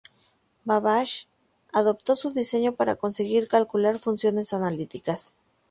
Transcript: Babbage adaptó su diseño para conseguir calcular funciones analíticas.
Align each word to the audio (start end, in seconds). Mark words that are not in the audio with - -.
Babbage 0.65 1.27
adaptó 1.73 2.15
su 2.15 2.31
diseño 2.31 2.73
para 2.73 2.95
conseguir 2.95 3.47
calcular 3.47 3.99
funciones 3.99 4.51
analíticas. 4.51 5.35